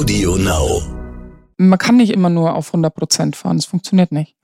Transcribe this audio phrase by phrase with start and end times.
[0.00, 0.80] Audio Now.
[1.58, 4.34] Man kann nicht immer nur auf 100% fahren, das funktioniert nicht.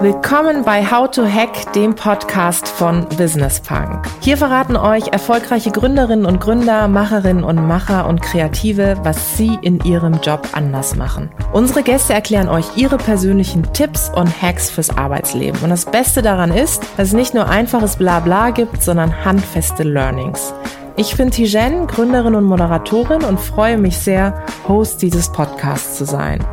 [0.00, 4.08] Willkommen bei How to Hack, dem Podcast von Business Punk.
[4.18, 9.78] Hier verraten euch erfolgreiche Gründerinnen und Gründer, Macherinnen und Macher und Kreative, was sie in
[9.84, 11.30] ihrem Job anders machen.
[11.52, 15.60] Unsere Gäste erklären euch ihre persönlichen Tipps und Hacks fürs Arbeitsleben.
[15.62, 20.52] Und das Beste daran ist, dass es nicht nur einfaches Blabla gibt, sondern handfeste Learnings.
[21.00, 26.44] Ich bin Tijen, Gründerin und Moderatorin und freue mich sehr, Host dieses Podcasts zu sein.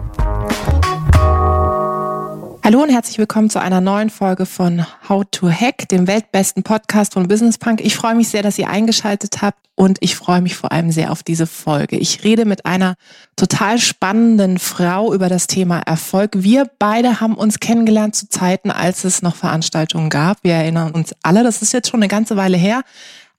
[2.63, 7.15] Hallo und herzlich willkommen zu einer neuen Folge von How to Hack, dem weltbesten Podcast
[7.15, 7.81] von Business Punk.
[7.81, 11.11] Ich freue mich sehr, dass ihr eingeschaltet habt und ich freue mich vor allem sehr
[11.11, 11.97] auf diese Folge.
[11.97, 12.95] Ich rede mit einer
[13.35, 16.31] total spannenden Frau über das Thema Erfolg.
[16.35, 20.37] Wir beide haben uns kennengelernt zu Zeiten, als es noch Veranstaltungen gab.
[20.43, 22.83] Wir erinnern uns alle, das ist jetzt schon eine ganze Weile her.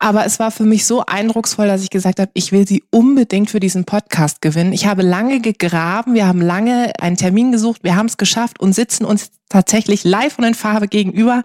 [0.01, 3.51] Aber es war für mich so eindrucksvoll, dass ich gesagt habe, ich will sie unbedingt
[3.51, 4.73] für diesen Podcast gewinnen.
[4.73, 8.75] Ich habe lange gegraben, wir haben lange einen Termin gesucht, wir haben es geschafft und
[8.75, 11.43] sitzen uns tatsächlich live und in Farbe gegenüber.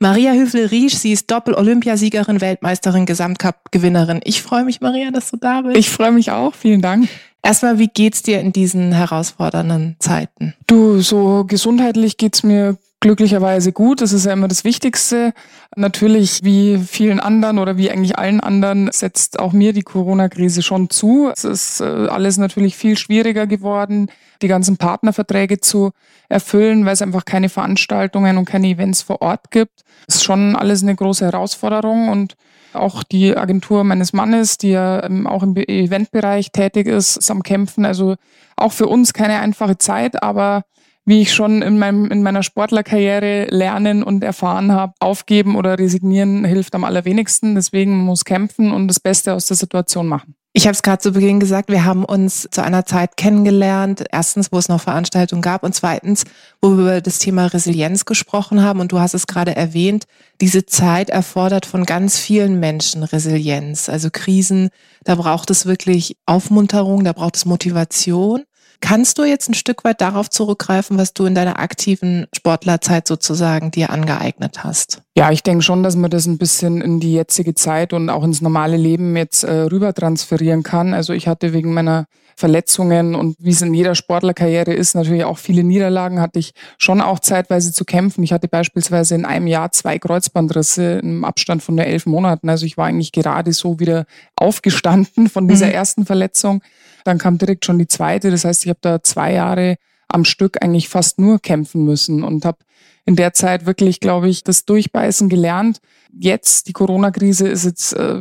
[0.00, 4.20] Maria Hüfel-Riesch, sie ist Doppel-Olympiasiegerin, Weltmeisterin, Gesamtcup-Gewinnerin.
[4.24, 5.76] Ich freue mich, Maria, dass du da bist.
[5.76, 7.08] Ich freue mich auch, vielen Dank.
[7.40, 10.54] Erstmal, wie geht's dir in diesen herausfordernden Zeiten?
[10.66, 14.00] Du, so gesundheitlich geht's mir glücklicherweise gut.
[14.00, 15.34] Das ist ja immer das Wichtigste.
[15.76, 20.88] Natürlich, wie vielen anderen oder wie eigentlich allen anderen, setzt auch mir die Corona-Krise schon
[20.88, 21.28] zu.
[21.30, 25.90] Es ist äh, alles natürlich viel schwieriger geworden, die ganzen Partnerverträge zu
[26.28, 29.82] erfüllen, weil es einfach keine Veranstaltungen und keine Events vor Ort gibt.
[30.06, 32.36] Das ist schon alles eine große Herausforderung und
[32.72, 37.42] auch die Agentur meines Mannes, die ja ähm, auch im Eventbereich tätig ist, ist am
[37.42, 37.84] Kämpfen.
[37.84, 38.14] Also
[38.56, 40.62] auch für uns keine einfache Zeit, aber
[41.04, 46.44] wie ich schon in, meinem, in meiner Sportlerkarriere lernen und erfahren habe, aufgeben oder resignieren
[46.44, 47.54] hilft am allerwenigsten.
[47.54, 50.34] Deswegen muss kämpfen und das Beste aus der Situation machen.
[50.54, 54.04] Ich habe es gerade zu Beginn gesagt, wir haben uns zu einer Zeit kennengelernt.
[54.12, 56.24] Erstens, wo es noch Veranstaltungen gab und zweitens,
[56.60, 58.80] wo wir über das Thema Resilienz gesprochen haben.
[58.80, 60.04] Und du hast es gerade erwähnt,
[60.42, 63.88] diese Zeit erfordert von ganz vielen Menschen Resilienz.
[63.88, 64.68] Also Krisen,
[65.04, 68.44] da braucht es wirklich Aufmunterung, da braucht es Motivation.
[68.82, 73.70] Kannst du jetzt ein Stück weit darauf zurückgreifen, was du in deiner aktiven Sportlerzeit sozusagen
[73.70, 75.02] dir angeeignet hast?
[75.16, 78.24] Ja, ich denke schon, dass man das ein bisschen in die jetzige Zeit und auch
[78.24, 80.94] ins normale Leben jetzt äh, rüber transferieren kann.
[80.94, 85.38] Also ich hatte wegen meiner Verletzungen und wie es in jeder Sportlerkarriere ist, natürlich auch
[85.38, 88.24] viele Niederlagen, hatte ich schon auch zeitweise zu kämpfen.
[88.24, 92.48] Ich hatte beispielsweise in einem Jahr zwei Kreuzbandrisse im Abstand von nur elf Monaten.
[92.48, 95.72] Also ich war eigentlich gerade so wieder aufgestanden von dieser mhm.
[95.72, 96.62] ersten Verletzung.
[97.04, 98.30] Dann kam direkt schon die zweite.
[98.30, 99.76] Das heißt, ich habe da zwei Jahre
[100.08, 102.58] am Stück eigentlich fast nur kämpfen müssen und habe
[103.04, 105.80] in der Zeit wirklich, glaube ich, das Durchbeißen gelernt.
[106.12, 108.20] Jetzt, die Corona-Krise ist jetzt äh,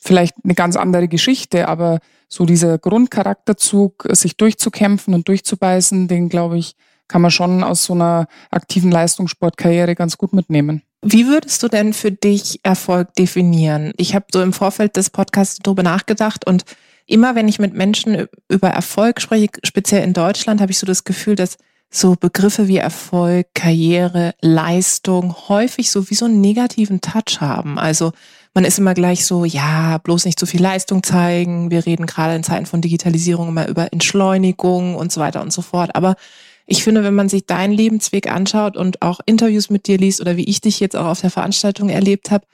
[0.00, 6.58] vielleicht eine ganz andere Geschichte, aber so dieser Grundcharakterzug, sich durchzukämpfen und durchzubeißen, den, glaube
[6.58, 6.76] ich,
[7.08, 10.82] kann man schon aus so einer aktiven Leistungssportkarriere ganz gut mitnehmen.
[11.02, 13.92] Wie würdest du denn für dich Erfolg definieren?
[13.96, 16.64] Ich habe so im Vorfeld des Podcasts darüber nachgedacht und
[17.06, 21.04] immer wenn ich mit Menschen über Erfolg spreche, speziell in Deutschland, habe ich so das
[21.04, 21.56] Gefühl, dass
[21.88, 27.78] so Begriffe wie Erfolg, Karriere, Leistung häufig so wie so einen negativen Touch haben.
[27.78, 28.12] Also
[28.54, 31.70] man ist immer gleich so, ja, bloß nicht zu viel Leistung zeigen.
[31.70, 35.62] Wir reden gerade in Zeiten von Digitalisierung immer über Entschleunigung und so weiter und so
[35.62, 35.94] fort.
[35.94, 36.16] Aber
[36.66, 40.36] ich finde, wenn man sich deinen Lebensweg anschaut und auch Interviews mit dir liest oder
[40.36, 42.46] wie ich dich jetzt auch auf der Veranstaltung erlebt habe,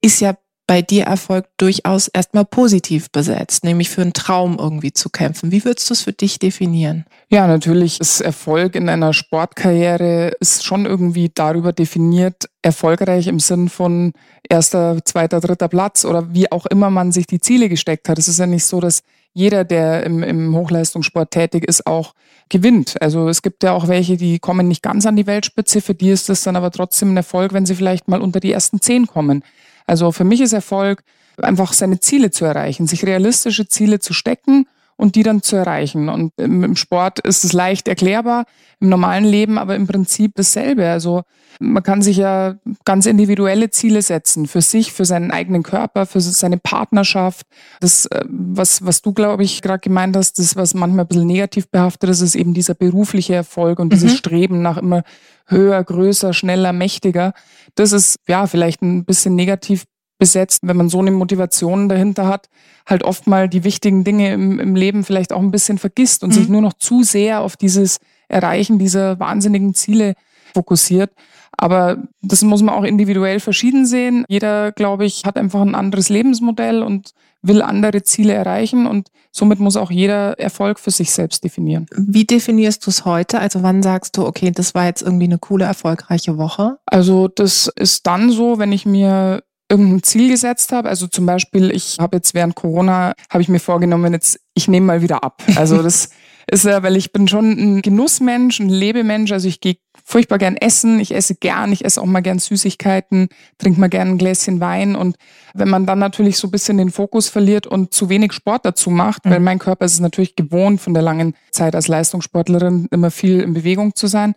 [0.00, 5.10] ist ja bei dir Erfolg durchaus erstmal positiv besetzt, nämlich für einen Traum irgendwie zu
[5.10, 5.52] kämpfen.
[5.52, 7.04] Wie würdest du es für dich definieren?
[7.28, 13.68] Ja, natürlich ist Erfolg in einer Sportkarriere ist schon irgendwie darüber definiert, erfolgreich im Sinn
[13.68, 14.12] von
[14.48, 18.18] erster, zweiter, dritter Platz oder wie auch immer man sich die Ziele gesteckt hat.
[18.18, 19.02] Es ist ja nicht so, dass
[19.36, 22.14] jeder, der im, im Hochleistungssport tätig ist, auch
[22.48, 23.00] gewinnt.
[23.02, 26.10] Also es gibt ja auch welche, die kommen nicht ganz an die Weltspitze, für die
[26.10, 29.06] ist das dann aber trotzdem ein Erfolg, wenn sie vielleicht mal unter die ersten zehn
[29.06, 29.44] kommen.
[29.86, 31.02] Also für mich ist Erfolg
[31.40, 34.66] einfach seine Ziele zu erreichen, sich realistische Ziele zu stecken
[34.96, 36.08] und die dann zu erreichen.
[36.08, 38.46] Und im Sport ist es leicht erklärbar,
[38.80, 40.88] im normalen Leben aber im Prinzip dasselbe.
[40.88, 41.22] Also
[41.60, 46.20] man kann sich ja ganz individuelle Ziele setzen für sich, für seinen eigenen Körper, für
[46.20, 47.46] seine Partnerschaft.
[47.80, 51.26] Das, äh, was, was du, glaube ich, gerade gemeint hast, das, was manchmal ein bisschen
[51.26, 54.16] negativ behaftet ist, ist eben dieser berufliche Erfolg und dieses mhm.
[54.16, 55.02] Streben nach immer
[55.46, 57.32] höher, größer, schneller, mächtiger.
[57.74, 59.84] Das ist ja vielleicht ein bisschen negativ
[60.18, 62.48] besetzt, wenn man so eine Motivation dahinter hat,
[62.86, 66.30] halt oft mal die wichtigen Dinge im, im Leben vielleicht auch ein bisschen vergisst und
[66.30, 66.34] mhm.
[66.34, 67.98] sich nur noch zu sehr auf dieses
[68.28, 70.14] Erreichen dieser wahnsinnigen Ziele
[70.54, 71.12] fokussiert.
[71.56, 74.24] Aber das muss man auch individuell verschieden sehen.
[74.28, 77.10] Jeder, glaube ich, hat einfach ein anderes Lebensmodell und
[77.42, 81.86] will andere Ziele erreichen und somit muss auch jeder Erfolg für sich selbst definieren.
[81.96, 83.38] Wie definierst du es heute?
[83.38, 86.78] Also wann sagst du, okay, das war jetzt irgendwie eine coole, erfolgreiche Woche?
[86.86, 90.88] Also das ist dann so, wenn ich mir irgendein Ziel gesetzt habe.
[90.88, 94.86] Also zum Beispiel, ich habe jetzt während Corona, habe ich mir vorgenommen, jetzt ich nehme
[94.86, 95.42] mal wieder ab.
[95.56, 96.10] Also das
[96.48, 99.32] ist ja, weil ich bin schon ein Genussmensch, ein Lebemensch.
[99.32, 103.28] Also ich gehe furchtbar gern essen, ich esse gern, ich esse auch mal gern Süßigkeiten,
[103.58, 104.94] trinke mal gern ein Gläschen Wein.
[104.94, 105.16] Und
[105.54, 108.90] wenn man dann natürlich so ein bisschen den Fokus verliert und zu wenig Sport dazu
[108.90, 109.30] macht, mhm.
[109.30, 113.40] weil mein Körper ist es natürlich gewohnt, von der langen Zeit als Leistungssportlerin immer viel
[113.40, 114.34] in Bewegung zu sein.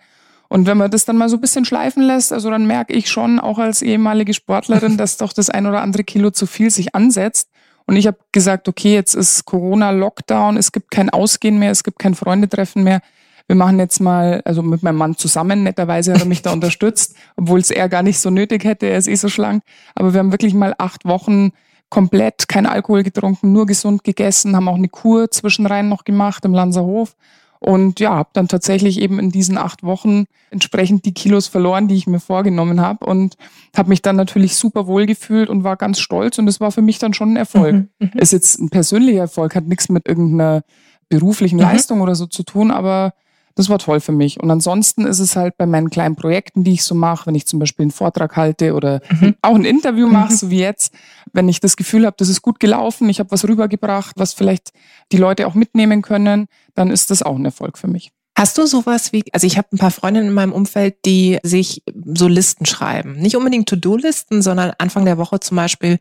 [0.47, 3.07] Und wenn man das dann mal so ein bisschen schleifen lässt, also dann merke ich
[3.07, 6.95] schon, auch als ehemalige Sportlerin, dass doch das ein oder andere Kilo zu viel sich
[6.95, 7.49] ansetzt.
[7.89, 11.97] Und ich habe gesagt, okay, jetzt ist Corona-Lockdown, es gibt kein Ausgehen mehr, es gibt
[11.97, 13.01] kein Freundetreffen mehr.
[13.47, 17.15] Wir machen jetzt mal, also mit meinem Mann zusammen, netterweise hat er mich da unterstützt,
[17.35, 19.63] obwohl es er gar nicht so nötig hätte, er ist eh so schlank.
[19.95, 21.51] Aber wir haben wirklich mal acht Wochen
[21.89, 26.53] komplett kein Alkohol getrunken, nur gesund gegessen, haben auch eine Kur zwischenrein noch gemacht im
[26.53, 27.15] Lanzerhof
[27.59, 31.95] und ja, habe dann tatsächlich eben in diesen acht Wochen entsprechend die Kilos verloren, die
[31.95, 33.35] ich mir vorgenommen habe und
[33.75, 36.81] habe mich dann natürlich super wohl gefühlt und war ganz stolz und es war für
[36.81, 37.75] mich dann schon ein Erfolg.
[37.75, 38.11] Mhm, mhm.
[38.19, 40.63] ist jetzt ein persönlicher Erfolg, hat nichts mit irgendeiner
[41.09, 41.63] beruflichen mhm.
[41.63, 43.13] Leistung oder so zu tun, aber
[43.59, 44.39] das war toll für mich.
[44.39, 47.45] Und ansonsten ist es halt bei meinen kleinen Projekten, die ich so mache, wenn ich
[47.45, 49.35] zum Beispiel einen Vortrag halte oder mhm.
[49.41, 50.37] auch ein Interview mache, mhm.
[50.37, 50.93] so wie jetzt,
[51.33, 54.71] wenn ich das Gefühl habe, das ist gut gelaufen, ich habe was rübergebracht, was vielleicht
[55.11, 58.13] die Leute auch mitnehmen können, dann ist das auch ein Erfolg für mich.
[58.37, 61.83] Hast du sowas wie, also ich habe ein paar Freundinnen in meinem Umfeld, die sich
[62.13, 63.17] so Listen schreiben.
[63.17, 65.99] Nicht unbedingt To-Do-Listen, sondern Anfang der Woche zum Beispiel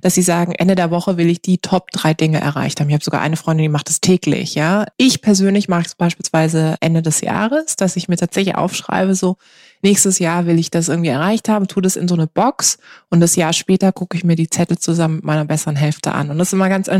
[0.00, 2.88] dass sie sagen, Ende der Woche will ich die Top drei Dinge erreicht haben.
[2.88, 4.86] Ich habe sogar eine Freundin, die macht das täglich, ja.
[4.96, 9.36] Ich persönlich mache es beispielsweise Ende des Jahres, dass ich mir tatsächlich aufschreibe, so
[9.82, 13.20] nächstes Jahr will ich das irgendwie erreicht haben, tue das in so eine Box und
[13.20, 16.30] das Jahr später gucke ich mir die Zettel zusammen mit meiner besseren Hälfte an.
[16.30, 16.90] Und das ist immer ganz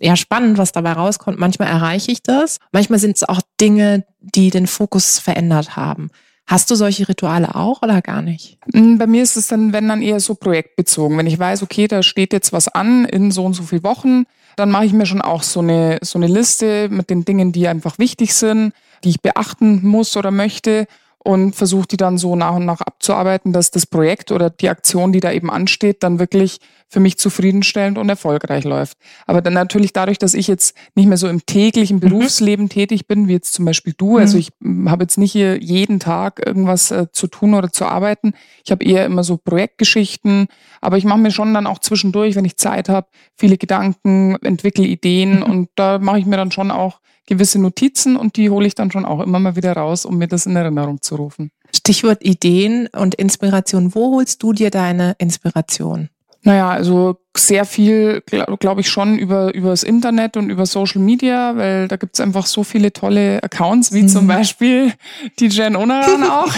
[0.00, 1.38] ja, spannend, was dabei rauskommt.
[1.38, 6.10] Manchmal erreiche ich das, manchmal sind es auch Dinge, die den Fokus verändert haben.
[6.46, 8.58] Hast du solche Rituale auch oder gar nicht?
[8.72, 11.16] Mm, bei mir ist es dann, wenn dann eher so projektbezogen.
[11.16, 14.24] Wenn ich weiß, okay, da steht jetzt was an in so und so vielen Wochen,
[14.56, 17.66] dann mache ich mir schon auch so eine, so eine Liste mit den Dingen, die
[17.66, 18.72] einfach wichtig sind,
[19.04, 20.86] die ich beachten muss oder möchte
[21.24, 25.10] und versuche die dann so nach und nach abzuarbeiten, dass das Projekt oder die Aktion,
[25.10, 28.98] die da eben ansteht, dann wirklich für mich zufriedenstellend und erfolgreich läuft.
[29.26, 32.00] Aber dann natürlich dadurch, dass ich jetzt nicht mehr so im täglichen mhm.
[32.00, 32.68] Berufsleben mhm.
[32.68, 34.40] tätig bin, wie jetzt zum Beispiel du, also mhm.
[34.40, 38.34] ich habe jetzt nicht hier jeden Tag irgendwas äh, zu tun oder zu arbeiten.
[38.62, 40.48] Ich habe eher immer so Projektgeschichten,
[40.82, 44.84] aber ich mache mir schon dann auch zwischendurch, wenn ich Zeit habe, viele Gedanken, entwickle
[44.84, 45.42] Ideen mhm.
[45.42, 48.90] und da mache ich mir dann schon auch gewisse Notizen und die hole ich dann
[48.90, 51.50] schon auch immer mal wieder raus, um mir das in Erinnerung zu rufen.
[51.74, 53.94] Stichwort Ideen und Inspiration.
[53.94, 56.08] Wo holst du dir deine Inspiration?
[56.46, 61.00] Naja, also sehr viel, glaube glaub ich, schon über, über das Internet und über Social
[61.00, 64.08] Media, weil da gibt's einfach so viele tolle Accounts, wie mhm.
[64.08, 64.92] zum Beispiel
[65.40, 66.54] die Jen Onaran auch,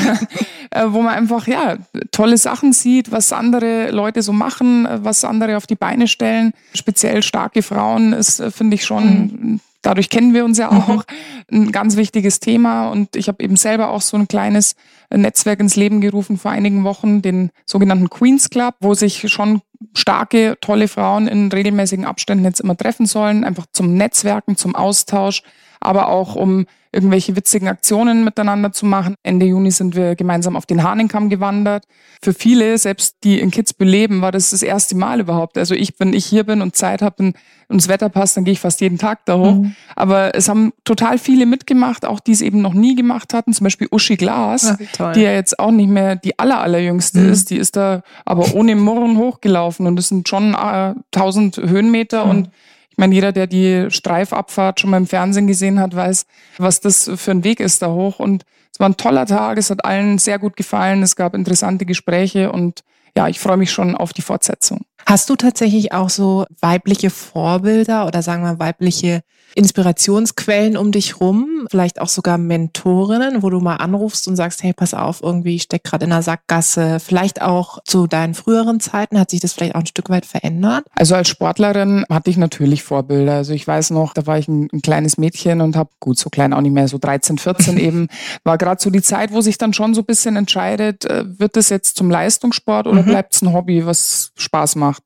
[0.70, 1.76] äh, wo man einfach ja
[2.10, 6.52] tolle Sachen sieht, was andere Leute so machen, was andere auf die Beine stellen.
[6.74, 10.78] Speziell starke Frauen ist, äh, finde ich, schon mhm dadurch kennen wir uns ja mhm.
[10.78, 11.04] auch,
[11.50, 12.90] ein ganz wichtiges Thema.
[12.90, 14.74] Und ich habe eben selber auch so ein kleines
[15.14, 19.62] Netzwerk ins Leben gerufen vor einigen Wochen, den sogenannten Queens Club, wo sich schon
[19.94, 25.42] starke, tolle Frauen in regelmäßigen Abständen jetzt immer treffen sollen, einfach zum Netzwerken, zum Austausch,
[25.80, 29.14] aber auch um irgendwelche witzigen Aktionen miteinander zu machen.
[29.22, 31.84] Ende Juni sind wir gemeinsam auf den Hahnenkamm gewandert.
[32.22, 35.58] Für viele, selbst die in Kitzbühel leben, war das das erste Mal überhaupt.
[35.58, 37.34] Also ich, wenn ich hier bin und Zeit habe und
[37.68, 39.56] das Wetter passt, dann gehe ich fast jeden Tag da hoch.
[39.56, 39.76] Mhm.
[39.94, 43.52] Aber es haben total viele mitgemacht, auch die es eben noch nie gemacht hatten.
[43.52, 47.30] Zum Beispiel Uschi Glas, Ach, die ja jetzt auch nicht mehr die aller, allerjüngste mhm.
[47.30, 47.50] ist.
[47.50, 52.30] Die ist da aber ohne Murren hochgelaufen und das sind schon äh, 1000 Höhenmeter mhm.
[52.30, 52.50] und
[52.96, 56.24] ich meine, jeder, der die Streifabfahrt schon mal im Fernsehen gesehen hat, weiß,
[56.56, 58.20] was das für ein Weg ist da hoch.
[58.20, 61.84] Und es war ein toller Tag, es hat allen sehr gut gefallen, es gab interessante
[61.84, 62.84] Gespräche und
[63.14, 64.80] ja, ich freue mich schon auf die Fortsetzung.
[65.04, 69.20] Hast du tatsächlich auch so weibliche Vorbilder oder sagen wir weibliche
[69.56, 74.75] Inspirationsquellen um dich rum, vielleicht auch sogar Mentorinnen, wo du mal anrufst und sagst, hey,
[74.75, 77.00] pass auf, irgendwie ich steck gerade in einer Sackgasse.
[77.00, 80.84] Vielleicht auch zu deinen früheren Zeiten hat sich das vielleicht auch ein Stück weit verändert?
[80.94, 83.34] Also als Sportlerin hatte ich natürlich Vorbilder.
[83.34, 86.28] Also ich weiß noch, da war ich ein, ein kleines Mädchen und habe gut so
[86.28, 88.08] klein auch nicht mehr, so 13, 14 eben,
[88.44, 91.56] war gerade so die Zeit, wo sich dann schon so ein bisschen entscheidet, äh, wird
[91.56, 93.06] es jetzt zum Leistungssport oder mhm.
[93.06, 95.02] bleibt es ein Hobby, was Spaß macht?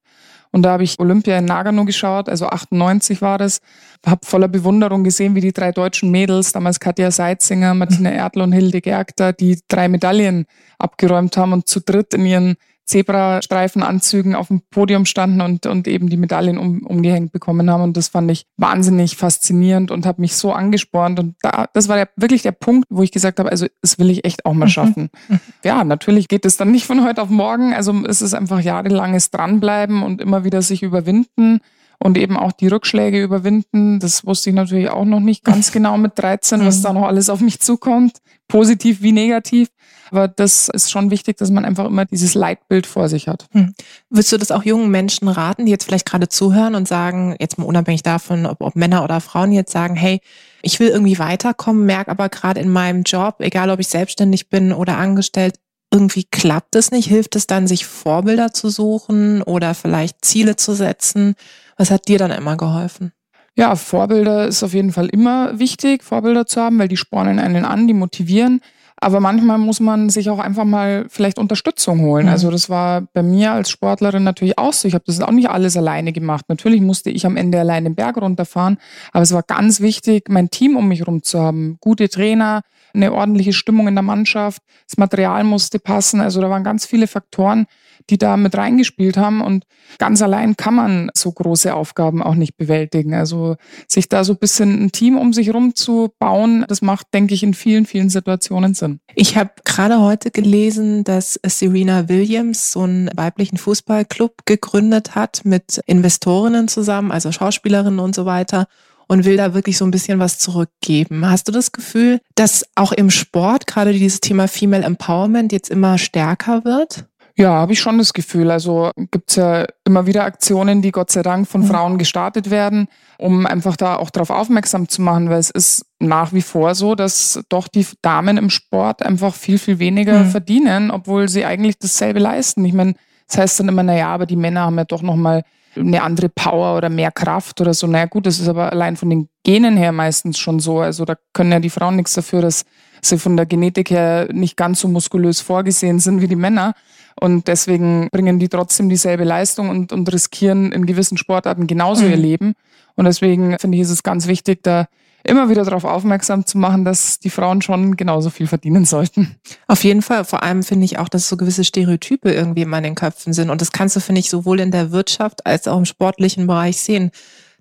[0.52, 3.61] Und da habe ich Olympia in Nagano geschaut, also 98 war das.
[4.04, 8.52] Habe voller Bewunderung gesehen, wie die drei deutschen Mädels, damals Katja Seitzinger, Martina Erdl und
[8.52, 10.47] Hilde Gergter, die drei Medaillen
[10.78, 12.57] abgeräumt haben und zu dritt in ihren
[12.90, 17.82] Zebrastreifenanzügen auf dem Podium standen und, und eben die Medaillen um, umgehängt bekommen haben.
[17.82, 21.18] Und das fand ich wahnsinnig faszinierend und habe mich so angespornt.
[21.18, 24.11] Und da, das war der, wirklich der Punkt, wo ich gesagt habe, also das will
[24.11, 24.70] ich echt auch mal mhm.
[24.70, 25.11] schaffen.
[25.28, 25.40] Mhm.
[25.64, 27.73] Ja, natürlich geht es dann nicht von heute auf morgen.
[27.73, 31.61] Also es ist einfach jahrelanges Dranbleiben und immer wieder sich überwinden
[32.02, 34.00] und eben auch die Rückschläge überwinden.
[34.00, 36.82] Das wusste ich natürlich auch noch nicht ganz genau mit 13, was mhm.
[36.82, 38.18] da noch alles auf mich zukommt,
[38.49, 39.68] positiv wie negativ.
[40.11, 43.47] Aber das ist schon wichtig, dass man einfach immer dieses Leitbild vor sich hat.
[43.52, 43.75] Hm.
[44.09, 47.59] Würdest du das auch jungen Menschen raten, die jetzt vielleicht gerade zuhören und sagen, jetzt
[47.59, 50.21] mal unabhängig davon, ob, ob Männer oder Frauen jetzt sagen, hey,
[50.62, 54.73] ich will irgendwie weiterkommen, merke aber gerade in meinem Job, egal ob ich selbstständig bin
[54.73, 55.57] oder angestellt,
[55.93, 57.09] irgendwie klappt es nicht.
[57.09, 61.35] Hilft es dann, sich Vorbilder zu suchen oder vielleicht Ziele zu setzen?
[61.76, 63.12] Was hat dir dann immer geholfen?
[63.57, 67.64] Ja, Vorbilder ist auf jeden Fall immer wichtig, Vorbilder zu haben, weil die spornen einen
[67.64, 68.61] an, die motivieren.
[69.02, 72.26] Aber manchmal muss man sich auch einfach mal vielleicht Unterstützung holen.
[72.26, 72.33] Mhm.
[72.33, 74.87] Also das war bei mir als Sportlerin natürlich auch so.
[74.87, 76.45] Ich habe das auch nicht alles alleine gemacht.
[76.49, 78.76] Natürlich musste ich am Ende allein den Berg runterfahren.
[79.12, 81.78] Aber es war ganz wichtig, mein Team um mich herum zu haben.
[81.80, 84.62] Gute Trainer, eine ordentliche Stimmung in der Mannschaft.
[84.87, 86.21] Das Material musste passen.
[86.21, 87.66] Also da waren ganz viele Faktoren,
[88.09, 89.40] die da mit reingespielt haben.
[89.40, 89.64] Und
[89.99, 93.14] ganz allein kann man so große Aufgaben auch nicht bewältigen.
[93.14, 93.57] Also
[93.88, 97.35] sich da so ein bisschen ein Team um sich herum zu bauen, das macht, denke
[97.35, 99.00] ich, in vielen, vielen Situationen Sinn.
[99.14, 105.80] Ich habe gerade heute gelesen, dass Serena Williams so einen weiblichen Fußballclub gegründet hat mit
[105.87, 108.66] Investorinnen zusammen, also Schauspielerinnen und so weiter
[109.11, 111.28] und will da wirklich so ein bisschen was zurückgeben.
[111.28, 115.99] Hast du das Gefühl, dass auch im Sport gerade dieses Thema Female Empowerment jetzt immer
[115.99, 117.07] stärker wird?
[117.40, 118.50] Ja, habe ich schon das Gefühl.
[118.50, 121.66] Also gibt's ja immer wieder Aktionen, die Gott sei Dank von mhm.
[121.66, 126.35] Frauen gestartet werden, um einfach da auch darauf aufmerksam zu machen, weil es ist nach
[126.35, 130.30] wie vor so, dass doch die Damen im Sport einfach viel, viel weniger mhm.
[130.30, 132.62] verdienen, obwohl sie eigentlich dasselbe leisten.
[132.66, 132.94] Ich meine,
[133.26, 135.42] das heißt dann immer, naja, aber die Männer haben ja doch nochmal
[135.76, 137.87] eine andere Power oder mehr Kraft oder so.
[137.87, 140.80] Naja gut, das ist aber allein von den Genen her meistens schon so.
[140.80, 142.64] Also da können ja die Frauen nichts dafür, dass
[143.02, 146.75] sie von der Genetik her nicht ganz so muskulös vorgesehen sind wie die Männer.
[147.21, 152.11] Und deswegen bringen die trotzdem dieselbe Leistung und, und riskieren in gewissen Sportarten genauso mhm.
[152.11, 152.54] ihr Leben.
[152.97, 154.87] Und deswegen finde ich, ist es ganz wichtig, da
[155.23, 159.37] immer wieder darauf aufmerksam zu machen, dass die Frauen schon genauso viel verdienen sollten.
[159.66, 160.25] Auf jeden Fall.
[160.25, 163.50] Vor allem finde ich auch, dass so gewisse Stereotype irgendwie immer in den Köpfen sind.
[163.50, 166.80] Und das kannst du, finde ich, sowohl in der Wirtschaft als auch im sportlichen Bereich
[166.80, 167.11] sehen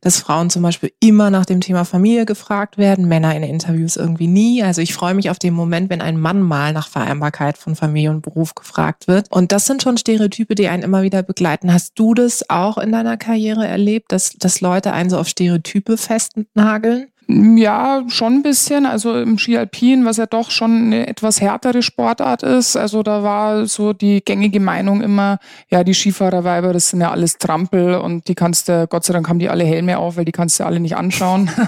[0.02, 4.28] dass Frauen zum Beispiel immer nach dem Thema Familie gefragt werden, Männer in Interviews irgendwie
[4.28, 4.64] nie.
[4.64, 8.12] Also ich freue mich auf den Moment, wenn ein Mann mal nach Vereinbarkeit von Familie
[8.12, 9.32] und Beruf gefragt wird.
[9.32, 11.74] Und das sind schon Stereotype, die einen immer wieder begleiten.
[11.74, 15.98] Hast du das auch in deiner Karriere erlebt, dass, dass Leute einen so auf Stereotype
[15.98, 17.08] festnageln?
[17.32, 18.88] Ja, schon ein bisschen.
[18.88, 22.76] Also im Ski Alpin, was ja doch schon eine etwas härtere Sportart ist.
[22.76, 25.38] Also da war so die gängige Meinung immer,
[25.70, 29.30] ja, die Skifahrerweiber, das sind ja alles Trampel und die kannst du, Gott sei Dank
[29.30, 31.52] haben die alle Helme auf, weil die kannst du alle nicht anschauen.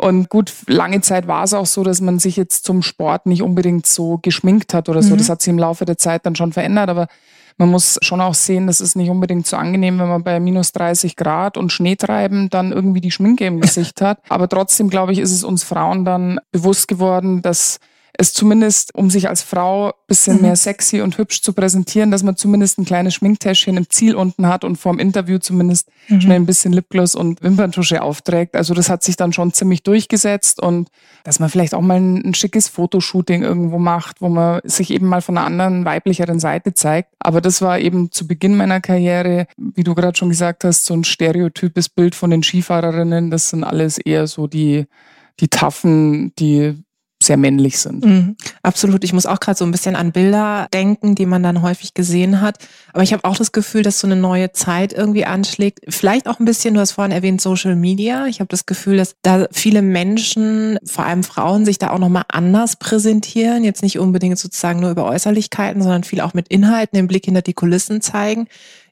[0.00, 3.42] Und gut, lange Zeit war es auch so, dass man sich jetzt zum Sport nicht
[3.42, 5.14] unbedingt so geschminkt hat oder so.
[5.14, 5.18] Mhm.
[5.18, 7.08] Das hat sich im Laufe der Zeit dann schon verändert, aber
[7.58, 10.72] man muss schon auch sehen, das ist nicht unbedingt so angenehm, wenn man bei minus
[10.72, 14.20] 30 Grad und Schneetreiben dann irgendwie die Schminke im Gesicht hat.
[14.28, 17.80] Aber trotzdem, glaube ich, ist es uns Frauen dann bewusst geworden, dass
[18.12, 20.42] es zumindest, um sich als Frau bisschen mhm.
[20.42, 24.46] mehr sexy und hübsch zu präsentieren, dass man zumindest ein kleines Schminktäschchen im Ziel unten
[24.46, 26.20] hat und vorm Interview zumindest mhm.
[26.20, 28.56] schnell ein bisschen Lipgloss und Wimperntusche aufträgt.
[28.56, 30.88] Also das hat sich dann schon ziemlich durchgesetzt und
[31.24, 35.06] dass man vielleicht auch mal ein, ein schickes Fotoshooting irgendwo macht, wo man sich eben
[35.06, 37.10] mal von einer anderen weiblicheren Seite zeigt.
[37.18, 40.94] Aber das war eben zu Beginn meiner Karriere, wie du gerade schon gesagt hast, so
[40.94, 43.30] ein stereotypes Bild von den Skifahrerinnen.
[43.30, 44.86] Das sind alles eher so die
[45.40, 46.74] die Taffen, die
[47.28, 48.04] sehr männlich sind.
[48.04, 49.04] Mhm, absolut.
[49.04, 52.40] Ich muss auch gerade so ein bisschen an Bilder denken, die man dann häufig gesehen
[52.40, 52.58] hat.
[52.92, 55.80] Aber ich habe auch das Gefühl, dass so eine neue Zeit irgendwie anschlägt.
[55.88, 58.26] Vielleicht auch ein bisschen, du hast vorhin erwähnt, Social Media.
[58.26, 62.24] Ich habe das Gefühl, dass da viele Menschen, vor allem Frauen, sich da auch nochmal
[62.28, 63.62] anders präsentieren.
[63.62, 67.42] Jetzt nicht unbedingt sozusagen nur über Äußerlichkeiten, sondern viel auch mit Inhalten, den Blick hinter
[67.42, 68.48] die Kulissen zeigen.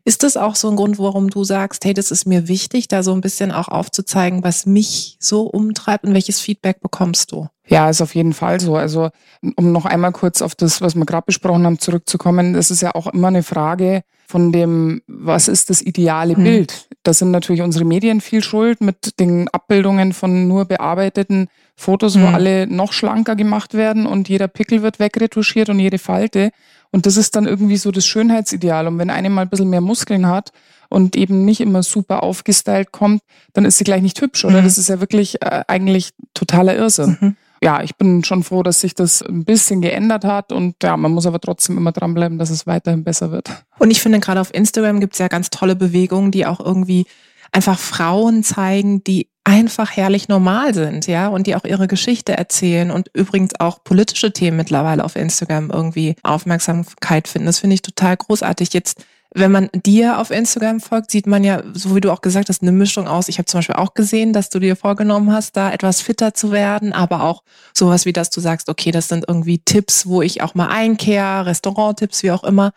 [0.06, 3.02] Ist das auch so ein Grund, warum du sagst, hey, das ist mir wichtig, da
[3.02, 7.48] so ein bisschen auch aufzuzeigen, was mich so umtreibt und welches Feedback bekommst du?
[7.66, 8.76] Ja, ist auf jeden Fall so.
[8.76, 9.10] Also
[9.56, 12.94] um noch einmal kurz auf das, was wir gerade besprochen haben, zurückzukommen, das ist ja
[12.94, 16.44] auch immer eine Frage von dem, was ist das ideale mhm.
[16.44, 16.88] Bild?
[17.02, 22.22] Da sind natürlich unsere Medien viel schuld mit den Abbildungen von nur bearbeiteten Fotos, mhm.
[22.22, 26.52] wo alle noch schlanker gemacht werden und jeder Pickel wird wegretuschiert und jede Falte.
[26.90, 28.86] Und das ist dann irgendwie so das Schönheitsideal.
[28.86, 30.52] Und wenn eine mal ein bisschen mehr Muskeln hat
[30.88, 34.60] und eben nicht immer super aufgestylt kommt, dann ist sie gleich nicht hübsch, oder?
[34.60, 34.64] Mhm.
[34.64, 37.18] Das ist ja wirklich äh, eigentlich totaler Irrsinn.
[37.20, 37.36] Mhm.
[37.62, 41.12] ja, ich bin schon froh, dass sich das ein bisschen geändert hat und ja, man
[41.12, 43.50] muss aber trotzdem immer dranbleiben, dass es weiterhin besser wird.
[43.78, 47.06] Und ich finde, gerade auf Instagram gibt es ja ganz tolle Bewegungen, die auch irgendwie
[47.52, 52.90] einfach Frauen zeigen, die einfach herrlich normal sind, ja, und die auch ihre Geschichte erzählen
[52.90, 57.46] und übrigens auch politische Themen mittlerweile auf Instagram irgendwie Aufmerksamkeit finden.
[57.46, 58.72] Das finde ich total großartig.
[58.74, 62.48] Jetzt wenn man dir auf Instagram folgt, sieht man ja, so wie du auch gesagt
[62.48, 63.28] hast, eine Mischung aus.
[63.28, 66.52] Ich habe zum Beispiel auch gesehen, dass du dir vorgenommen hast, da etwas fitter zu
[66.52, 67.42] werden, aber auch
[67.74, 71.46] sowas wie, dass du sagst, okay, das sind irgendwie Tipps, wo ich auch mal einkehre,
[71.46, 72.72] Restauranttipps, wie auch immer.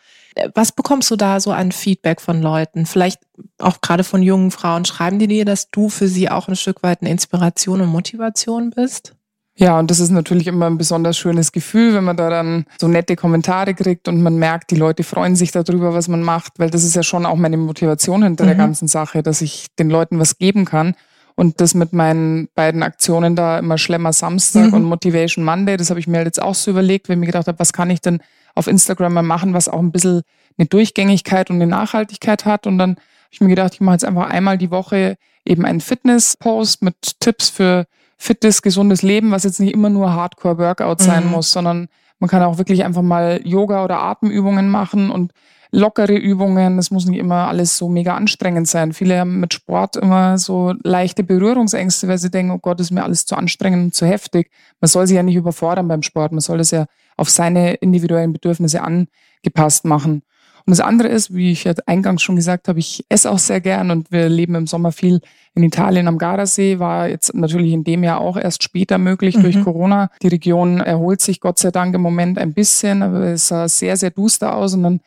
[0.54, 2.86] Was bekommst du da so an Feedback von Leuten?
[2.86, 3.20] Vielleicht
[3.58, 4.86] auch gerade von jungen Frauen.
[4.86, 8.70] Schreiben die dir, dass du für sie auch ein Stück weit eine Inspiration und Motivation
[8.70, 9.16] bist?
[9.60, 12.88] Ja, und das ist natürlich immer ein besonders schönes Gefühl, wenn man da dann so
[12.88, 16.70] nette Kommentare kriegt und man merkt, die Leute freuen sich darüber, was man macht, weil
[16.70, 18.48] das ist ja schon auch meine Motivation hinter mhm.
[18.48, 20.96] der ganzen Sache, dass ich den Leuten was geben kann.
[21.36, 24.74] Und das mit meinen beiden Aktionen da immer Schlemmer Samstag mhm.
[24.76, 27.26] und Motivation Monday, das habe ich mir halt jetzt auch so überlegt, weil ich mir
[27.26, 28.22] gedacht habe, was kann ich denn
[28.56, 30.22] auf Instagram mal machen, was auch ein bisschen
[30.58, 32.68] eine Durchgängigkeit und eine Nachhaltigkeit hat.
[32.68, 33.02] Und dann habe
[33.32, 37.50] ich mir gedacht, ich mache jetzt einfach einmal die Woche eben einen Fitness-Post mit Tipps
[37.50, 37.86] für
[38.18, 41.32] fittes, gesundes Leben, was jetzt nicht immer nur Hardcore-Workout sein mhm.
[41.32, 41.88] muss, sondern
[42.20, 45.32] man kann auch wirklich einfach mal Yoga oder Atemübungen machen und
[45.72, 46.78] lockere Übungen.
[46.80, 48.94] Es muss nicht immer alles so mega anstrengend sein.
[48.94, 53.04] Viele haben mit Sport immer so leichte Berührungsängste, weil sie denken, oh Gott, ist mir
[53.04, 54.50] alles zu anstrengend und zu heftig.
[54.82, 56.32] Man soll sich ja nicht überfordern beim Sport.
[56.32, 56.86] Man soll das ja
[57.18, 60.24] auf seine individuellen Bedürfnisse angepasst machen.
[60.66, 63.60] Und das andere ist, wie ich ja eingangs schon gesagt habe, ich esse auch sehr
[63.60, 65.20] gern und wir leben im Sommer viel
[65.56, 69.42] in Italien am Gardasee, war jetzt natürlich in dem Jahr auch erst später möglich mhm.
[69.42, 70.12] durch Corona.
[70.22, 73.98] Die Region erholt sich Gott sei Dank im Moment ein bisschen, aber es sah sehr,
[73.98, 75.00] sehr duster aus und dann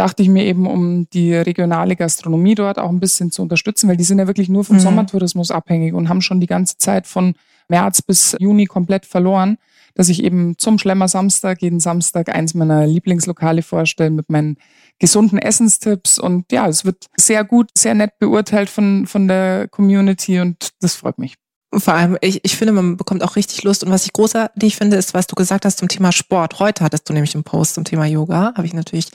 [0.00, 3.98] dachte ich mir eben, um die regionale Gastronomie dort auch ein bisschen zu unterstützen, weil
[3.98, 4.80] die sind ja wirklich nur vom mhm.
[4.80, 7.34] Sommertourismus abhängig und haben schon die ganze Zeit von
[7.68, 9.58] März bis Juni komplett verloren
[9.94, 14.56] dass ich eben zum Schlemmer Samstag jeden Samstag eins meiner Lieblingslokale vorstelle mit meinen
[14.98, 16.18] gesunden Essenstipps.
[16.18, 20.94] Und ja, es wird sehr gut, sehr nett beurteilt von, von der Community und das
[20.94, 21.34] freut mich.
[21.72, 23.84] Vor allem, ich, ich finde, man bekommt auch richtig Lust.
[23.84, 26.58] Und was ich großartig finde, ist, was du gesagt hast zum Thema Sport.
[26.58, 29.10] Heute hattest du nämlich einen Post zum Thema Yoga, habe ich natürlich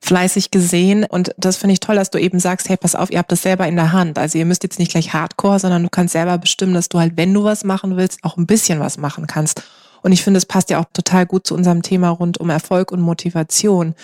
[0.00, 1.04] fleißig gesehen.
[1.04, 3.42] Und das finde ich toll, dass du eben sagst, hey, pass auf, ihr habt das
[3.42, 4.18] selber in der Hand.
[4.18, 7.16] Also ihr müsst jetzt nicht gleich Hardcore, sondern du kannst selber bestimmen, dass du halt,
[7.16, 9.62] wenn du was machen willst, auch ein bisschen was machen kannst.
[10.02, 12.90] Und ich finde, es passt ja auch total gut zu unserem Thema rund um Erfolg
[12.90, 13.94] und Motivation.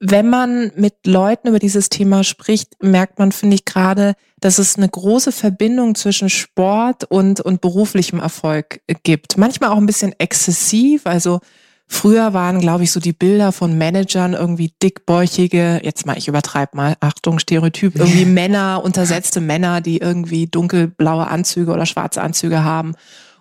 [0.00, 4.76] Wenn man mit Leuten über dieses Thema spricht, merkt man, finde ich gerade, dass es
[4.76, 9.38] eine große Verbindung zwischen Sport und, und beruflichem Erfolg gibt.
[9.38, 11.06] Manchmal auch ein bisschen exzessiv.
[11.06, 11.40] Also
[11.86, 16.76] früher waren, glaube ich, so die Bilder von Managern irgendwie dickbäuchige, jetzt mal, ich übertreibe
[16.76, 22.94] mal, Achtung, Stereotyp, irgendwie Männer, untersetzte Männer, die irgendwie dunkelblaue Anzüge oder schwarze Anzüge haben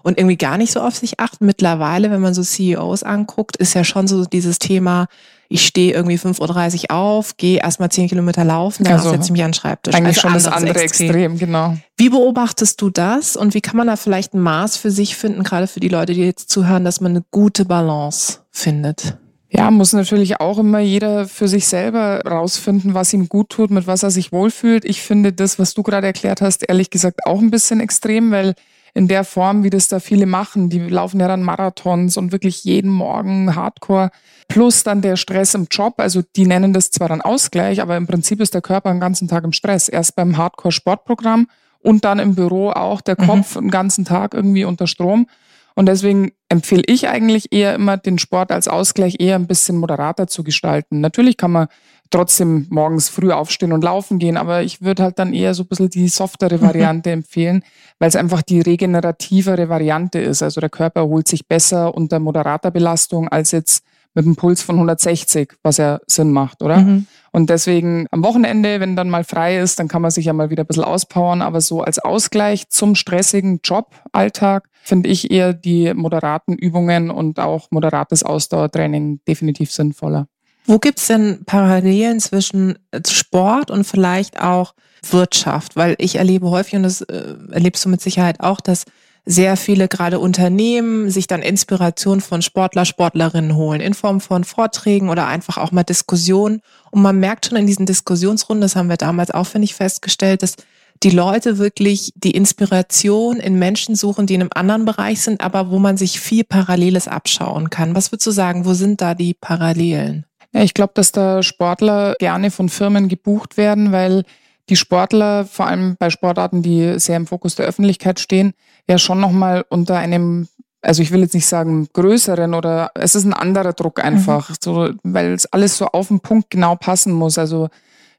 [0.03, 1.45] und irgendwie gar nicht so auf sich achten.
[1.45, 5.07] Mittlerweile, wenn man so CEOs anguckt, ist ja schon so dieses Thema,
[5.49, 9.31] ich stehe irgendwie 5.30 Uhr auf, gehe erstmal 10 Kilometer laufen, dann also, setze ich
[9.31, 9.95] mich an den Schreibtisch.
[9.95, 11.09] Eigentlich also schon das andere Extrem.
[11.09, 11.77] Extrem, genau.
[11.97, 15.43] Wie beobachtest du das und wie kann man da vielleicht ein Maß für sich finden,
[15.43, 19.17] gerade für die Leute, die jetzt zuhören, dass man eine gute Balance findet?
[19.55, 23.85] Ja, muss natürlich auch immer jeder für sich selber rausfinden, was ihm gut tut, mit
[23.85, 24.83] was er sich wohlfühlt.
[24.83, 28.55] Ich finde das, was du gerade erklärt hast, ehrlich gesagt auch ein bisschen extrem, weil
[28.93, 30.69] in der Form, wie das da viele machen.
[30.69, 34.11] Die laufen ja dann Marathons und wirklich jeden Morgen Hardcore.
[34.47, 35.95] Plus dann der Stress im Job.
[35.97, 39.27] Also die nennen das zwar dann Ausgleich, aber im Prinzip ist der Körper den ganzen
[39.27, 39.89] Tag im Stress.
[39.89, 41.47] Erst beim Hardcore-Sportprogramm
[41.79, 43.25] und dann im Büro auch der mhm.
[43.25, 43.61] Kopf mhm.
[43.61, 45.27] den ganzen Tag irgendwie unter Strom.
[45.75, 50.27] Und deswegen empfehle ich eigentlich eher immer, den Sport als Ausgleich eher ein bisschen moderater
[50.27, 51.01] zu gestalten.
[51.01, 51.67] Natürlich kann man
[52.13, 55.67] trotzdem morgens früh aufstehen und laufen gehen, aber ich würde halt dann eher so ein
[55.67, 56.61] bisschen die softere mhm.
[56.61, 57.13] Variante mhm.
[57.13, 57.63] empfehlen,
[57.99, 60.43] weil es einfach die regenerativere Variante ist.
[60.43, 64.75] Also der Körper erholt sich besser unter moderater Belastung als jetzt mit einem Puls von
[64.75, 66.77] 160, was ja Sinn macht, oder?
[66.77, 67.07] Mhm.
[67.31, 70.51] Und deswegen am Wochenende, wenn dann mal frei ist, dann kann man sich ja mal
[70.51, 75.95] wieder ein bisschen auspowern, aber so als Ausgleich zum stressigen Joballtag finde ich eher die
[75.95, 80.27] moderaten Übungen und auch moderates Ausdauertraining definitiv sinnvoller.
[80.65, 84.73] Wo gibt's denn Parallelen zwischen äh, Sport und vielleicht auch
[85.09, 85.75] Wirtschaft?
[85.75, 88.85] Weil ich erlebe häufig, und das äh, erlebst du mit Sicherheit auch, dass
[89.25, 95.09] sehr viele gerade Unternehmen sich dann Inspiration von Sportler, Sportlerinnen holen, in Form von Vorträgen
[95.09, 96.61] oder einfach auch mal Diskussionen.
[96.91, 100.43] Und man merkt schon in diesen Diskussionsrunden, das haben wir damals auch, finde ich, festgestellt,
[100.43, 100.55] dass
[101.03, 105.69] die Leute wirklich die Inspiration in Menschen suchen, die in einem anderen Bereich sind, aber
[105.69, 107.95] wo man sich viel Paralleles abschauen kann.
[107.95, 110.25] Was würdest du sagen, wo sind da die Parallelen?
[110.53, 114.23] Ja, ich glaube, dass da Sportler gerne von Firmen gebucht werden, weil
[114.69, 118.53] die Sportler, vor allem bei Sportarten, die sehr im Fokus der Öffentlichkeit stehen,
[118.87, 120.47] ja schon nochmal unter einem
[120.83, 124.55] also ich will jetzt nicht sagen größeren oder es ist ein anderer Druck einfach, mhm.
[124.61, 127.37] so, weil es alles so auf den Punkt genau passen muss.
[127.37, 127.69] Also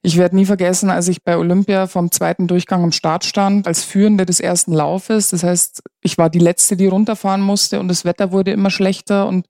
[0.01, 3.85] ich werde nie vergessen, als ich bei Olympia vom zweiten Durchgang am Start stand, als
[3.85, 5.31] Führende des ersten Laufes.
[5.31, 9.27] Das heißt, ich war die Letzte, die runterfahren musste und das Wetter wurde immer schlechter
[9.27, 9.47] und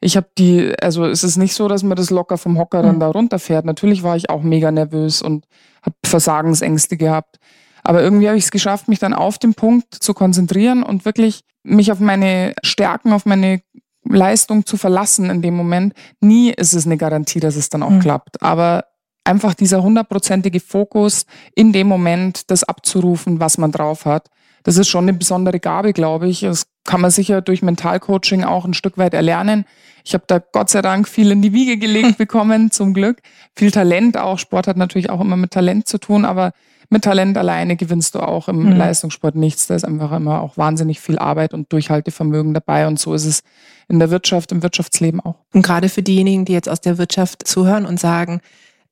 [0.00, 2.96] ich habe die, also es ist nicht so, dass man das locker vom Hocker dann
[2.96, 3.00] mhm.
[3.00, 3.64] da runterfährt.
[3.64, 5.46] Natürlich war ich auch mega nervös und
[5.82, 7.38] habe Versagensängste gehabt.
[7.82, 11.42] Aber irgendwie habe ich es geschafft, mich dann auf den Punkt zu konzentrieren und wirklich
[11.62, 13.60] mich auf meine Stärken, auf meine
[14.06, 15.94] Leistung zu verlassen in dem Moment.
[16.20, 18.00] Nie ist es eine Garantie, dass es dann auch mhm.
[18.00, 18.42] klappt.
[18.42, 18.84] Aber
[19.24, 24.28] einfach dieser hundertprozentige Fokus in dem Moment, das abzurufen, was man drauf hat,
[24.64, 26.40] das ist schon eine besondere Gabe, glaube ich.
[26.40, 29.66] Das kann man sicher durch Mentalcoaching auch ein Stück weit erlernen.
[30.04, 33.20] Ich habe da Gott sei Dank viel in die Wiege gelegt bekommen, zum Glück.
[33.56, 34.38] Viel Talent auch.
[34.38, 36.52] Sport hat natürlich auch immer mit Talent zu tun, aber
[36.90, 38.76] mit Talent alleine gewinnst du auch im mhm.
[38.76, 39.66] Leistungssport nichts.
[39.66, 42.86] Da ist einfach immer auch wahnsinnig viel Arbeit und Durchhaltevermögen dabei.
[42.86, 43.42] Und so ist es
[43.88, 45.36] in der Wirtschaft, im Wirtschaftsleben auch.
[45.52, 48.40] Und gerade für diejenigen, die jetzt aus der Wirtschaft zuhören und sagen,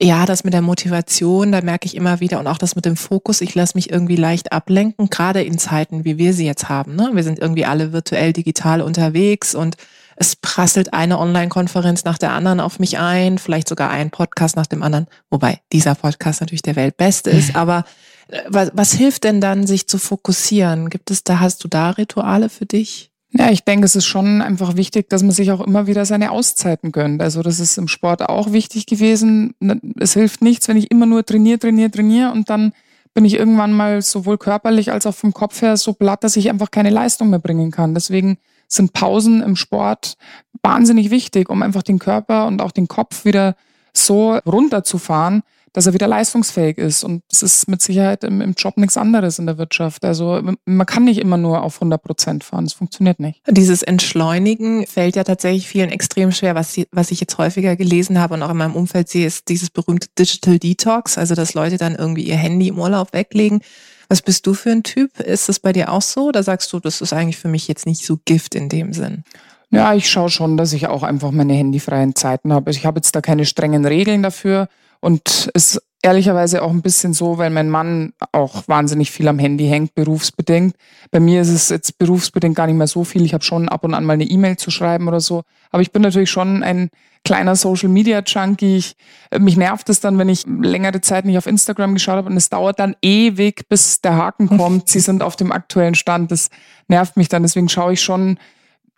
[0.02, 2.96] ja, das mit der Motivation, da merke ich immer wieder und auch das mit dem
[2.96, 6.96] Fokus, ich lasse mich irgendwie leicht ablenken, gerade in Zeiten, wie wir sie jetzt haben.
[6.96, 7.10] Ne?
[7.12, 9.76] Wir sind irgendwie alle virtuell digital unterwegs und
[10.16, 14.66] es prasselt eine Online-Konferenz nach der anderen auf mich ein, vielleicht sogar ein Podcast nach
[14.66, 17.84] dem anderen, wobei dieser Podcast natürlich der weltbeste ist, aber
[18.28, 20.90] äh, was, was hilft denn dann, sich zu fokussieren?
[20.90, 23.11] Gibt es da, hast du da Rituale für dich?
[23.34, 26.30] Ja, ich denke, es ist schon einfach wichtig, dass man sich auch immer wieder seine
[26.30, 27.22] Auszeiten gönnt.
[27.22, 29.54] Also das ist im Sport auch wichtig gewesen.
[29.98, 32.72] Es hilft nichts, wenn ich immer nur trainiere, trainiere, trainiere und dann
[33.14, 36.50] bin ich irgendwann mal sowohl körperlich als auch vom Kopf her so platt, dass ich
[36.50, 37.94] einfach keine Leistung mehr bringen kann.
[37.94, 40.16] Deswegen sind Pausen im Sport
[40.62, 43.54] wahnsinnig wichtig, um einfach den Körper und auch den Kopf wieder
[43.94, 45.42] so runterzufahren,
[45.72, 47.02] dass er wieder leistungsfähig ist.
[47.02, 50.04] Und das ist mit Sicherheit im, im, Job nichts anderes in der Wirtschaft.
[50.04, 52.64] Also man kann nicht immer nur auf 100 Prozent fahren.
[52.64, 53.40] Das funktioniert nicht.
[53.48, 56.54] Dieses Entschleunigen fällt ja tatsächlich vielen extrem schwer.
[56.54, 59.70] Was, was ich jetzt häufiger gelesen habe und auch in meinem Umfeld sehe, ist dieses
[59.70, 61.16] berühmte Digital Detox.
[61.16, 63.60] Also dass Leute dann irgendwie ihr Handy im Urlaub weglegen.
[64.08, 65.20] Was bist du für ein Typ?
[65.20, 66.28] Ist das bei dir auch so?
[66.28, 69.24] Oder sagst du, das ist eigentlich für mich jetzt nicht so Gift in dem Sinn?
[69.70, 72.70] Ja, ich schaue schon, dass ich auch einfach meine handyfreien Zeiten habe.
[72.70, 74.68] Ich habe jetzt da keine strengen Regeln dafür.
[75.02, 79.66] Und ist ehrlicherweise auch ein bisschen so, weil mein Mann auch wahnsinnig viel am Handy
[79.66, 80.76] hängt, berufsbedingt.
[81.10, 83.24] Bei mir ist es jetzt berufsbedingt gar nicht mehr so viel.
[83.24, 85.42] Ich habe schon ab und an mal eine E-Mail zu schreiben oder so.
[85.70, 86.90] Aber ich bin natürlich schon ein
[87.24, 88.76] kleiner Social Media Junkie.
[88.76, 88.96] Ich,
[89.38, 92.48] mich nervt es dann, wenn ich längere Zeit nicht auf Instagram geschaut habe und es
[92.48, 94.88] dauert dann ewig, bis der Haken kommt.
[94.88, 96.32] Sie sind auf dem aktuellen Stand.
[96.32, 96.48] Das
[96.88, 97.42] nervt mich dann.
[97.42, 98.38] Deswegen schaue ich schon,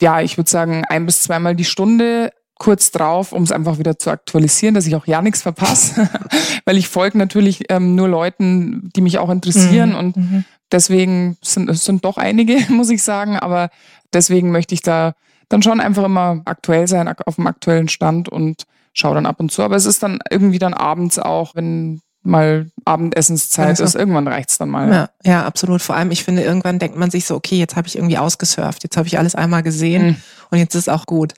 [0.00, 3.98] ja, ich würde sagen, ein bis zweimal die Stunde kurz drauf, um es einfach wieder
[3.98, 6.08] zu aktualisieren, dass ich auch ja nichts verpasse,
[6.64, 9.96] weil ich folge natürlich ähm, nur Leuten, die mich auch interessieren mhm.
[9.96, 10.44] und mhm.
[10.70, 13.70] deswegen sind es sind doch einige, muss ich sagen, aber
[14.12, 15.14] deswegen möchte ich da
[15.48, 19.52] dann schon einfach immer aktuell sein, auf dem aktuellen Stand und schaue dann ab und
[19.52, 19.62] zu.
[19.62, 23.84] Aber es ist dann irgendwie dann abends auch, wenn mal Abendessenszeit also.
[23.84, 24.90] ist, irgendwann reicht's dann mal.
[24.90, 25.82] Ja, ja, absolut.
[25.82, 28.82] Vor allem, ich finde, irgendwann denkt man sich so, okay, jetzt habe ich irgendwie ausgesurft,
[28.82, 30.16] jetzt habe ich alles einmal gesehen mhm.
[30.50, 31.34] und jetzt ist auch gut.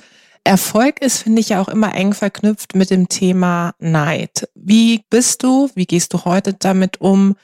[0.46, 4.48] Erfolg ist, finde ich, ja auch immer eng verknüpft mit dem Thema Neid.
[4.54, 7.37] Wie bist du, wie gehst du heute damit um?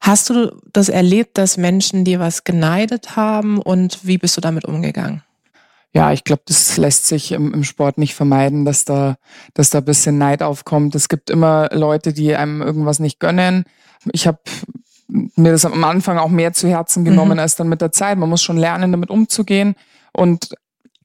[0.00, 4.64] Hast du das erlebt, dass Menschen dir was geneidet haben und wie bist du damit
[4.64, 5.22] umgegangen?
[5.92, 9.16] Ja, ich glaube, das lässt sich im, im, Sport nicht vermeiden, dass da,
[9.54, 10.94] dass da ein bisschen Neid aufkommt.
[10.94, 13.64] Es gibt immer Leute, die einem irgendwas nicht gönnen.
[14.12, 14.38] Ich habe
[15.08, 17.38] mir das am Anfang auch mehr zu Herzen genommen mhm.
[17.40, 18.18] als dann mit der Zeit.
[18.18, 19.74] Man muss schon lernen, damit umzugehen.
[20.12, 20.50] Und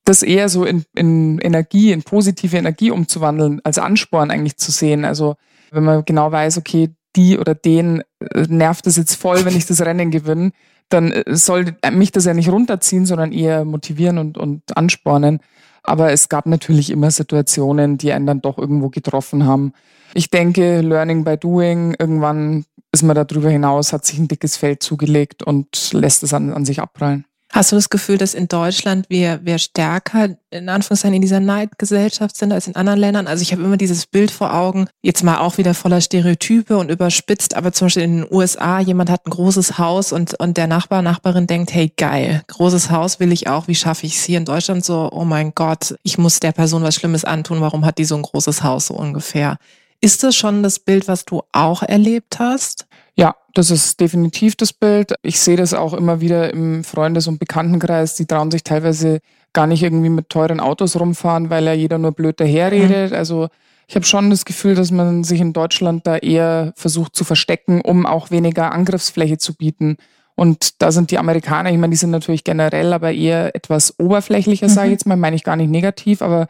[0.06, 5.04] das eher so in, in Energie, in positive Energie umzuwandeln, als Ansporn eigentlich zu sehen.
[5.04, 5.36] Also
[5.72, 9.66] wenn man genau weiß, okay, die oder den äh, nervt es jetzt voll, wenn ich
[9.66, 10.52] das Rennen gewinne,
[10.90, 15.40] dann äh, soll mich das ja nicht runterziehen, sondern eher motivieren und, und anspornen.
[15.84, 19.74] Aber es gab natürlich immer Situationen, die einen dann doch irgendwo getroffen haben.
[20.14, 24.82] Ich denke, Learning by Doing, irgendwann ist man darüber hinaus, hat sich ein dickes Feld
[24.82, 27.26] zugelegt und lässt es an, an sich abprallen.
[27.56, 32.36] Hast du das Gefühl, dass in Deutschland wir, wir stärker in Anführungszeichen in dieser Neidgesellschaft
[32.36, 33.28] sind als in anderen Ländern?
[33.28, 36.92] Also ich habe immer dieses Bild vor Augen, jetzt mal auch wieder voller Stereotype und
[36.92, 40.68] überspitzt, aber zum Beispiel in den USA, jemand hat ein großes Haus und, und der
[40.68, 44.38] Nachbar, Nachbarin denkt, hey geil, großes Haus will ich auch, wie schaffe ich es hier
[44.38, 48.00] in Deutschland so, oh mein Gott, ich muss der Person was Schlimmes antun, warum hat
[48.00, 49.56] die so ein großes Haus so ungefähr?
[50.02, 52.86] Ist das schon das Bild, was du auch erlebt hast?
[53.16, 55.14] Ja, das ist definitiv das Bild.
[55.22, 58.16] Ich sehe das auch immer wieder im Freundes- und Bekanntenkreis.
[58.16, 59.22] Die trauen sich teilweise
[59.54, 63.12] gar nicht irgendwie mit teuren Autos rumfahren, weil ja jeder nur blöd daherredet.
[63.12, 63.18] Mhm.
[63.18, 63.48] Also
[63.88, 67.82] ich habe schon das Gefühl, dass man sich in Deutschland da eher versucht zu verstecken,
[67.82, 69.98] um auch weniger Angriffsfläche zu bieten.
[70.36, 74.68] Und da sind die Amerikaner, ich meine, die sind natürlich generell aber eher etwas oberflächlicher,
[74.68, 74.72] mhm.
[74.72, 76.48] sage ich jetzt mal, meine ich gar nicht negativ, aber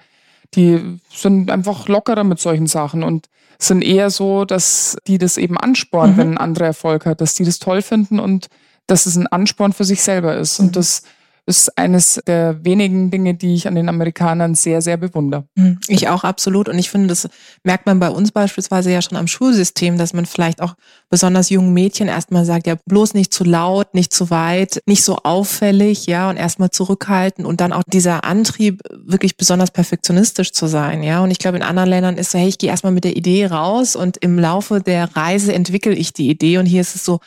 [0.56, 5.58] die sind einfach lockerer mit solchen Sachen und sind eher so, dass die das eben
[5.58, 6.18] anspornen, mhm.
[6.18, 8.48] wenn ein anderer Erfolg hat, dass die das toll finden und
[8.88, 10.60] dass es ein Ansporn für sich selber ist.
[10.60, 10.68] Mhm.
[10.68, 11.04] Und das
[11.48, 15.46] ist eines der wenigen Dinge, die ich an den Amerikanern sehr, sehr bewundere.
[15.56, 16.68] Hm, ich auch absolut.
[16.68, 17.30] Und ich finde, das
[17.64, 20.76] merkt man bei uns beispielsweise ja schon am Schulsystem, dass man vielleicht auch
[21.10, 25.18] besonders jungen Mädchen erstmal sagt, ja, bloß nicht zu laut, nicht zu weit, nicht so
[25.18, 31.04] auffällig, ja, und erstmal zurückhalten und dann auch dieser Antrieb, wirklich besonders perfektionistisch zu sein,
[31.04, 31.24] ja.
[31.24, 33.46] Und ich glaube, in anderen Ländern ist so, hey, ich gehe erstmal mit der Idee
[33.46, 36.58] raus und im Laufe der Reise entwickle ich die Idee.
[36.58, 37.20] Und hier ist es so,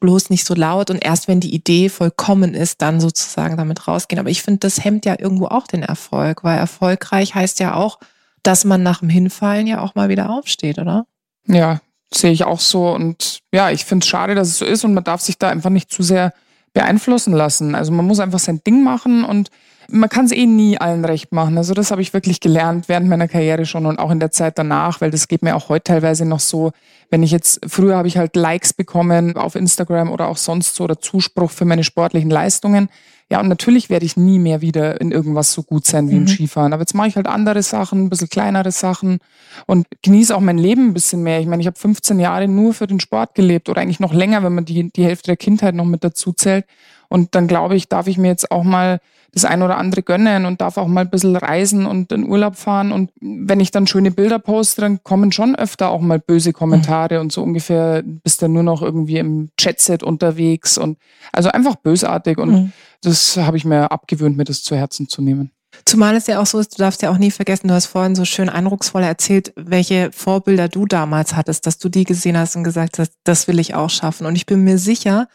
[0.00, 4.20] bloß nicht so laut und erst wenn die Idee vollkommen ist, dann sozusagen damit rausgehen.
[4.20, 7.98] Aber ich finde, das hemmt ja irgendwo auch den Erfolg, weil erfolgreich heißt ja auch,
[8.42, 11.06] dass man nach dem Hinfallen ja auch mal wieder aufsteht, oder?
[11.46, 11.80] Ja,
[12.12, 12.90] sehe ich auch so.
[12.90, 15.48] Und ja, ich finde es schade, dass es so ist und man darf sich da
[15.48, 16.34] einfach nicht zu sehr
[16.74, 17.74] beeinflussen lassen.
[17.74, 19.50] Also man muss einfach sein Ding machen und
[19.88, 21.56] man kann es eh nie allen recht machen.
[21.56, 24.58] Also das habe ich wirklich gelernt während meiner Karriere schon und auch in der Zeit
[24.58, 26.72] danach, weil das geht mir auch heute teilweise noch so.
[27.10, 30.84] Wenn ich jetzt, früher habe ich halt Likes bekommen auf Instagram oder auch sonst so
[30.84, 32.88] oder Zuspruch für meine sportlichen Leistungen.
[33.30, 36.22] Ja, und natürlich werde ich nie mehr wieder in irgendwas so gut sein wie mhm.
[36.22, 36.72] im Skifahren.
[36.72, 39.18] Aber jetzt mache ich halt andere Sachen, ein bisschen kleinere Sachen
[39.66, 41.40] und genieße auch mein Leben ein bisschen mehr.
[41.40, 44.42] Ich meine, ich habe 15 Jahre nur für den Sport gelebt oder eigentlich noch länger,
[44.42, 46.66] wenn man die, die Hälfte der Kindheit noch mit dazu zählt.
[47.14, 48.98] Und dann glaube ich, darf ich mir jetzt auch mal
[49.30, 52.56] das ein oder andere gönnen und darf auch mal ein bisschen reisen und in Urlaub
[52.56, 52.90] fahren.
[52.90, 57.14] Und wenn ich dann schöne Bilder poste, dann kommen schon öfter auch mal böse Kommentare
[57.14, 57.20] mhm.
[57.20, 60.98] und so ungefähr bist du nur noch irgendwie im Chatset unterwegs und
[61.32, 62.36] also einfach bösartig.
[62.38, 62.72] Und mhm.
[63.02, 65.52] das habe ich mir abgewöhnt, mir das zu Herzen zu nehmen.
[65.84, 68.16] Zumal es ja auch so ist, du darfst ja auch nie vergessen, du hast vorhin
[68.16, 72.64] so schön eindrucksvoll erzählt, welche Vorbilder du damals hattest, dass du die gesehen hast und
[72.64, 74.26] gesagt hast, das will ich auch schaffen.
[74.26, 75.28] Und ich bin mir sicher,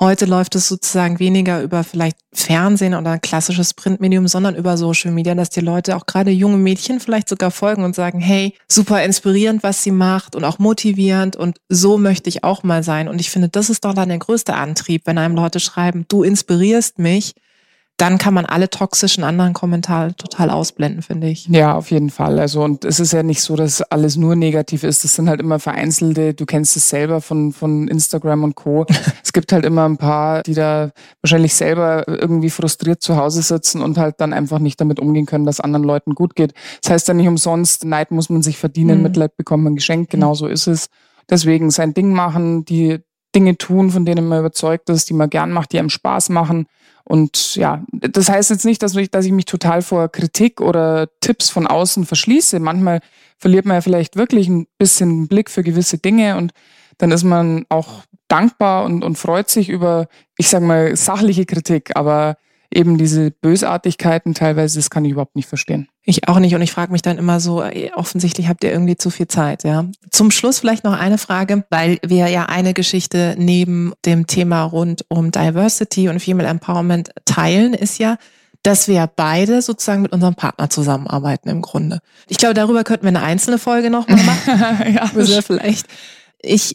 [0.00, 5.12] Heute läuft es sozusagen weniger über vielleicht Fernsehen oder ein klassisches Printmedium, sondern über Social
[5.12, 9.04] Media, dass die Leute, auch gerade junge Mädchen vielleicht sogar folgen und sagen, hey, super
[9.04, 13.06] inspirierend, was sie macht und auch motivierend und so möchte ich auch mal sein.
[13.06, 16.24] Und ich finde, das ist doch dann der größte Antrieb, wenn einem Leute schreiben, du
[16.24, 17.34] inspirierst mich,
[17.96, 21.46] dann kann man alle toxischen anderen Kommentare total ausblenden, finde ich.
[21.46, 22.40] Ja, auf jeden Fall.
[22.40, 25.04] Also, und es ist ja nicht so, dass alles nur negativ ist.
[25.04, 28.84] Das sind halt immer vereinzelte, du kennst es selber von, von Instagram und Co.
[29.22, 30.90] es gibt halt immer ein paar, die da
[31.22, 35.46] wahrscheinlich selber irgendwie frustriert zu Hause sitzen und halt dann einfach nicht damit umgehen können,
[35.46, 36.52] dass anderen Leuten gut geht.
[36.82, 39.02] Das heißt ja nicht umsonst, Neid muss man sich verdienen, mhm.
[39.04, 40.88] Mitleid bekommt man geschenkt, genau so ist es.
[41.30, 42.98] Deswegen sein Ding machen, die
[43.36, 46.66] Dinge tun, von denen man überzeugt ist, die man gern macht, die einem Spaß machen
[47.04, 51.08] und ja, das heißt jetzt nicht, dass ich, dass ich mich total vor Kritik oder
[51.20, 52.58] Tipps von außen verschließe.
[52.60, 53.00] Manchmal
[53.36, 56.52] verliert man ja vielleicht wirklich ein bisschen Blick für gewisse Dinge und
[56.96, 61.94] dann ist man auch dankbar und, und freut sich über, ich sage mal, sachliche Kritik.
[61.94, 62.36] Aber
[62.74, 65.88] eben diese Bösartigkeiten teilweise, das kann ich überhaupt nicht verstehen.
[66.02, 69.10] Ich auch nicht und ich frage mich dann immer so, offensichtlich habt ihr irgendwie zu
[69.10, 69.86] viel Zeit, ja.
[70.10, 75.04] Zum Schluss vielleicht noch eine Frage, weil wir ja eine Geschichte neben dem Thema rund
[75.08, 78.16] um Diversity und Female Empowerment teilen, ist ja,
[78.62, 82.00] dass wir beide sozusagen mit unserem Partner zusammenarbeiten im Grunde.
[82.28, 84.94] Ich glaube, darüber könnten wir eine einzelne Folge noch mal machen.
[84.94, 85.86] ja, vielleicht.
[86.40, 86.74] Ich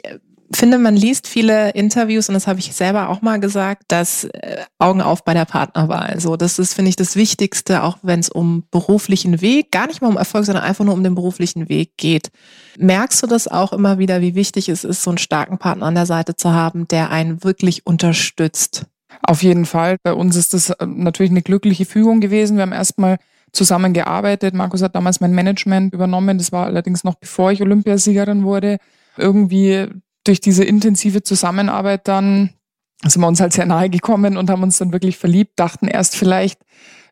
[0.58, 4.58] finde, man liest viele Interviews und das habe ich selber auch mal gesagt, dass äh,
[4.80, 6.20] Augen auf bei der Partnerwahl.
[6.20, 10.02] So, das ist, finde ich, das Wichtigste, auch wenn es um beruflichen Weg, gar nicht
[10.02, 12.32] mal um Erfolg, sondern einfach nur um den beruflichen Weg geht.
[12.78, 15.96] Merkst du das auch immer wieder, wie wichtig es ist, so einen starken Partner an
[15.96, 18.86] der Seite zu haben, der einen wirklich unterstützt?
[19.22, 19.98] Auf jeden Fall.
[20.04, 22.58] Bei uns ist das äh, natürlich eine glückliche Fügung gewesen.
[22.58, 23.18] Wir haben erstmal
[23.52, 24.54] zusammengearbeitet.
[24.54, 26.38] Markus hat damals mein Management übernommen.
[26.38, 28.78] Das war allerdings noch bevor ich Olympiasiegerin wurde.
[29.18, 29.88] Irgendwie
[30.30, 32.52] durch diese intensive Zusammenarbeit dann
[33.04, 36.16] sind wir uns halt sehr nahe gekommen und haben uns dann wirklich verliebt, dachten erst
[36.16, 36.62] vielleicht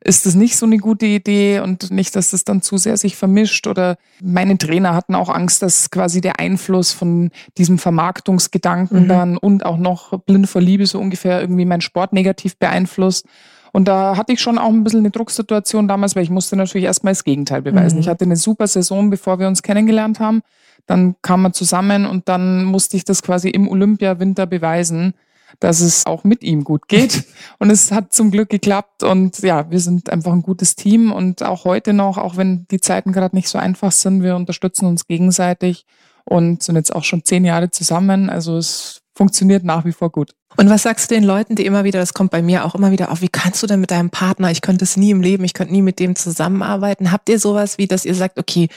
[0.04, 3.16] ist das nicht so eine gute Idee und nicht, dass das dann zu sehr sich
[3.16, 9.08] vermischt oder meine Trainer hatten auch Angst, dass quasi der Einfluss von diesem Vermarktungsgedanken mhm.
[9.08, 13.26] dann und auch noch blind vor Liebe so ungefähr irgendwie meinen Sport negativ beeinflusst.
[13.74, 16.86] Und da hatte ich schon auch ein bisschen eine Drucksituation damals, weil ich musste natürlich
[16.86, 17.96] erstmal das Gegenteil beweisen.
[17.96, 18.02] Mhm.
[18.02, 20.42] Ich hatte eine super Saison, bevor wir uns kennengelernt haben.
[20.88, 25.14] Dann kam man zusammen und dann musste ich das quasi im Olympia-Winter beweisen,
[25.60, 27.26] dass es auch mit ihm gut geht.
[27.60, 29.04] Und es hat zum Glück geklappt.
[29.04, 31.12] Und ja, wir sind einfach ein gutes Team.
[31.12, 34.86] Und auch heute noch, auch wenn die Zeiten gerade nicht so einfach sind, wir unterstützen
[34.86, 35.86] uns gegenseitig
[36.26, 38.30] und sind jetzt auch schon zehn Jahre zusammen.
[38.30, 40.36] Also es funktioniert nach wie vor gut.
[40.58, 42.92] Und was sagst du den Leuten, die immer wieder, das kommt bei mir auch immer
[42.92, 45.44] wieder auf, wie kannst du denn mit deinem Partner, ich könnte es nie im Leben,
[45.44, 47.12] ich könnte nie mit dem zusammenarbeiten.
[47.12, 48.70] Habt ihr sowas wie, dass ihr sagt, okay,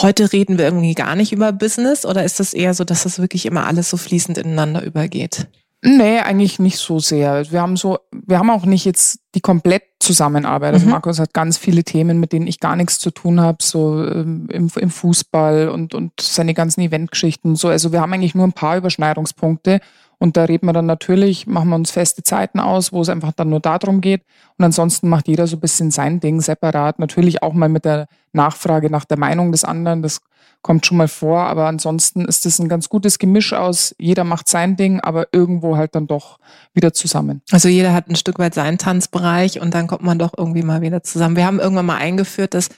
[0.00, 3.18] heute reden wir irgendwie gar nicht über Business oder ist das eher so, dass das
[3.18, 5.48] wirklich immer alles so fließend ineinander übergeht?
[5.82, 7.50] Nee, eigentlich nicht so sehr.
[7.52, 10.74] Wir haben so, wir haben auch nicht jetzt die komplett Zusammenarbeit.
[10.74, 10.92] Also mhm.
[10.92, 14.48] Markus hat ganz viele Themen, mit denen ich gar nichts zu tun habe, so ähm,
[14.50, 17.68] im, im Fußball und, und seine ganzen Eventgeschichten und so.
[17.68, 19.80] Also wir haben eigentlich nur ein paar Überschneidungspunkte.
[20.18, 23.32] Und da reden wir dann natürlich, machen wir uns feste Zeiten aus, wo es einfach
[23.32, 24.22] dann nur darum geht.
[24.56, 26.98] Und ansonsten macht jeder so ein bisschen sein Ding separat.
[26.98, 30.02] Natürlich auch mal mit der Nachfrage nach der Meinung des anderen.
[30.02, 30.20] Das
[30.62, 31.40] kommt schon mal vor.
[31.40, 33.94] Aber ansonsten ist es ein ganz gutes Gemisch aus.
[33.98, 36.38] Jeder macht sein Ding, aber irgendwo halt dann doch
[36.72, 37.42] wieder zusammen.
[37.50, 40.80] Also jeder hat ein Stück weit seinen Tanzbereich und dann kommt man doch irgendwie mal
[40.80, 41.36] wieder zusammen.
[41.36, 42.70] Wir haben irgendwann mal eingeführt, dass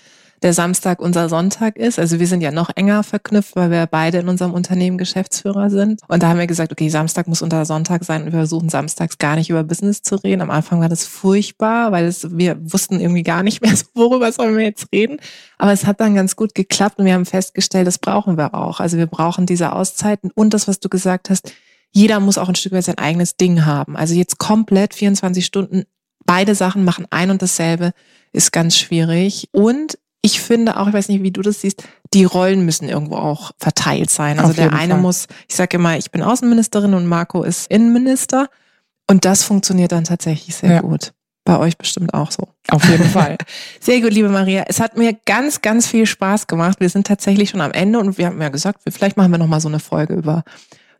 [0.42, 1.98] der Samstag unser Sonntag ist.
[1.98, 6.00] Also wir sind ja noch enger verknüpft, weil wir beide in unserem Unternehmen Geschäftsführer sind.
[6.08, 9.18] Und da haben wir gesagt, okay, Samstag muss unser Sonntag sein und wir versuchen samstags
[9.18, 10.40] gar nicht über Business zu reden.
[10.40, 14.56] Am Anfang war das furchtbar, weil es, wir wussten irgendwie gar nicht mehr, worüber sollen
[14.56, 15.18] wir jetzt reden.
[15.58, 18.80] Aber es hat dann ganz gut geklappt und wir haben festgestellt, das brauchen wir auch.
[18.80, 21.52] Also wir brauchen diese Auszeiten und das, was du gesagt hast,
[21.90, 23.96] jeder muss auch ein Stück weit sein eigenes Ding haben.
[23.96, 25.84] Also jetzt komplett 24 Stunden
[26.26, 27.92] beide Sachen machen ein und dasselbe
[28.32, 29.48] ist ganz schwierig.
[29.52, 33.16] Und ich finde auch, ich weiß nicht, wie du das siehst, die Rollen müssen irgendwo
[33.16, 34.38] auch verteilt sein.
[34.40, 35.02] Also der eine Fall.
[35.02, 38.48] muss, ich sage immer, ich bin Außenministerin und Marco ist Innenminister.
[39.10, 40.80] Und das funktioniert dann tatsächlich sehr ja.
[40.80, 41.12] gut.
[41.44, 42.48] Bei euch bestimmt auch so.
[42.68, 43.38] Auf jeden Fall.
[43.80, 44.64] Sehr gut, liebe Maria.
[44.66, 46.80] Es hat mir ganz, ganz viel Spaß gemacht.
[46.80, 49.60] Wir sind tatsächlich schon am Ende und wir haben ja gesagt, vielleicht machen wir nochmal
[49.60, 50.42] so eine Folge über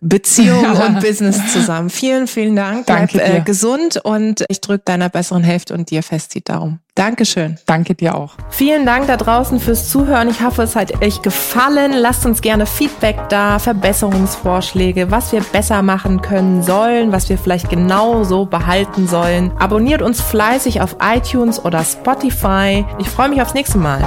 [0.01, 1.91] Beziehung und Business zusammen.
[1.91, 2.87] Vielen, vielen Dank.
[2.87, 6.81] Bleib Danke äh, gesund und ich drücke deiner besseren Hälfte und dir fest die Daumen.
[6.95, 7.59] Dankeschön.
[7.67, 8.35] Danke dir auch.
[8.51, 10.29] Vielen Dank da draußen fürs Zuhören.
[10.29, 11.93] Ich hoffe, es hat euch gefallen.
[11.93, 17.69] Lasst uns gerne Feedback da, Verbesserungsvorschläge, was wir besser machen können sollen, was wir vielleicht
[17.69, 19.53] genau so behalten sollen.
[19.59, 22.85] Abonniert uns fleißig auf iTunes oder Spotify.
[22.99, 24.03] Ich freue mich aufs nächste Mal.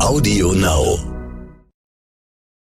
[0.00, 1.15] Audio Now.